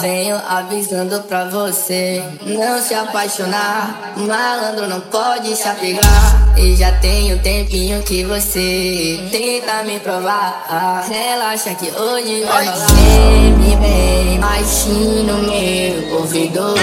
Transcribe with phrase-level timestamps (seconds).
[0.00, 4.12] Venho avisando pra você Não se apaixonar.
[4.16, 6.54] Malandro não pode se apegar.
[6.56, 11.04] E já tem um tempinho que você Tenta me provar.
[11.08, 12.88] Relaxa que hoje vai rolar.
[12.88, 16.74] Geme bem baixinho no meu ouvido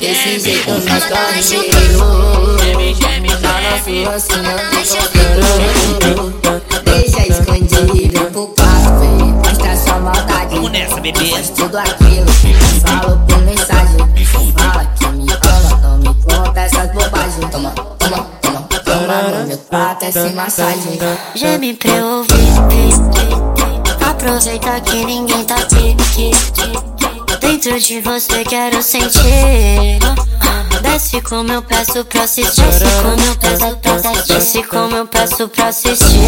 [0.00, 1.56] Desse jeito nós corremos
[3.42, 5.25] Tá nosso lance não tem
[20.06, 20.98] essa massagem
[21.34, 22.36] Geme pra eu ouvir
[24.08, 25.96] Aproveita que ninguém tá aqui
[27.40, 29.98] Dentro de você quero sentir.
[30.82, 32.62] Desce como eu peço pra assistir.
[32.62, 34.34] Desce como eu peço pra assistir.
[34.34, 36.18] Desce como eu peço pra assistir.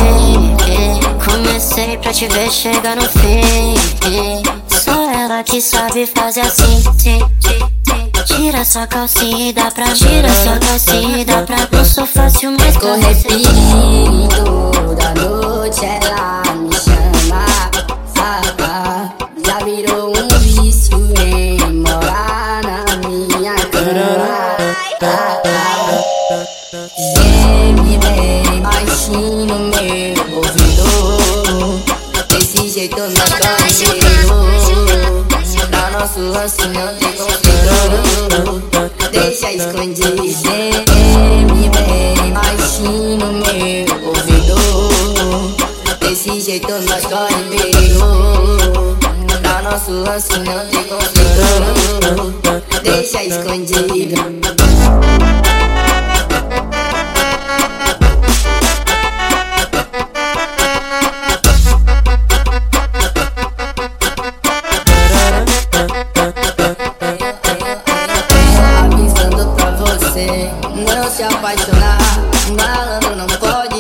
[1.25, 3.75] Comecei pra te ver chegar no fim.
[4.69, 6.83] Só ela que sabe fazer assim
[8.29, 12.55] Tira sua calcinha e dá pra Tira sua calcinha e dá pra Não sou fácil,
[12.59, 17.47] mas Correr perigo da noite ela me chama
[18.19, 19.11] ah,
[19.45, 24.57] Já virou um vício em morar na minha cama.
[27.17, 31.83] Geme bem baixinho no meu ouvido.
[32.29, 35.28] Desse jeito nós corremos
[35.89, 36.37] Pra nosso não
[36.99, 37.15] tem
[39.11, 40.23] Deixa escondido.
[40.23, 44.57] Geme bem baixinho no meu ouvido.
[45.99, 47.63] Desse jeito nós corremos
[49.41, 49.91] Pra nosso
[50.41, 50.85] não tem
[52.83, 53.89] Deixa escondido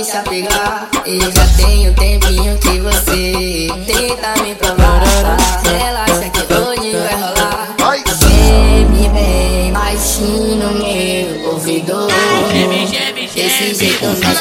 [0.08, 0.88] se apegar.
[1.04, 1.44] E já
[1.90, 5.02] um tempinho que você tenta me provar.
[5.64, 7.76] Relaxa que hoje vai rolar.
[8.18, 12.08] Geme bem baixinho no meu ouvido.
[13.34, 14.40] Desse jeito nós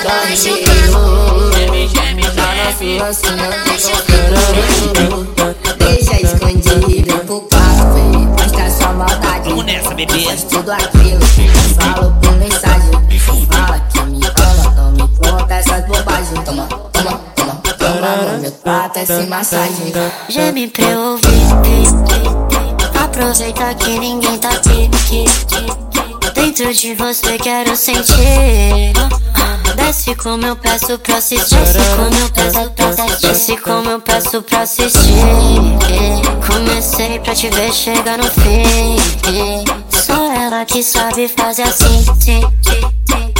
[4.94, 5.58] tem controle.
[5.80, 9.50] Deixa escondido pro quarto, vem mostrar sua maldade.
[9.50, 11.20] Vamos nessa, bebê Faz tudo aquilo,
[11.80, 12.37] falo por
[18.48, 19.94] meu prato essa massagem.
[20.30, 21.32] Geme pra eu ouvir
[23.04, 24.90] Aproveita que ninguém tá aqui
[26.34, 28.94] Dentro de você quero sentir.
[29.76, 31.56] Desce como eu peço pra assistir.
[31.56, 33.28] Desce como eu peço pra assistir.
[33.28, 35.12] Desce como eu peço pra assistir.
[36.46, 38.96] Comecei pra te ver chegar no fim.
[39.90, 42.06] Só ela que sabe fazer assim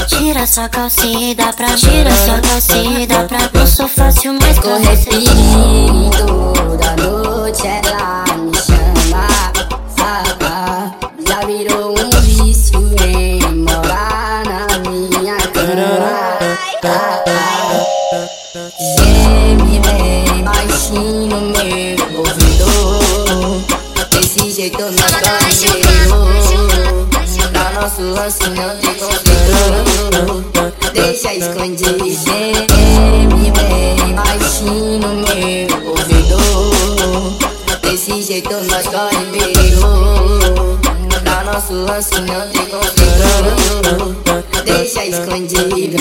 [0.08, 4.34] Tira sua calcinha e dá pra Tira sua calcinha e dá pra Não sou fácil,
[4.40, 6.48] mas Correr perigo
[6.78, 9.28] da noite, ela me chama.
[10.00, 10.92] Ah,
[11.28, 16.38] já virou um vício em morar na minha cama.
[18.98, 23.66] Geme bem baixinho no meu ouvido.
[24.12, 26.47] Desse jeito nós corremos.
[27.80, 30.44] Nosso lance não tem controle.
[30.94, 32.10] Deixa escondido.
[32.10, 36.38] Geme bem baixinho no meu ouvido.
[37.84, 39.78] Desse jeito nós corremos.
[41.24, 44.16] Pra nosso lance não tem controle.
[44.66, 45.98] Deixa escondido.